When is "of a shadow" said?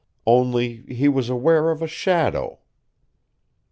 1.69-2.57